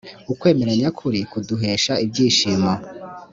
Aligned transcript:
ukwemera 0.31 0.71
nyakuri 0.81 1.19
kuduhesha 1.31 1.93
ibyishimo. 2.05 2.71